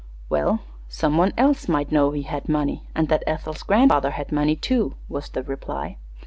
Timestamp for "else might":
1.37-1.91